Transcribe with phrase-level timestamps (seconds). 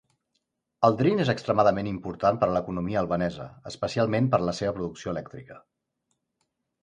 [0.87, 5.13] El Drin és extremadament important per a l'economia albanesa, especialment per a la seva producció
[5.17, 5.59] elèctrica.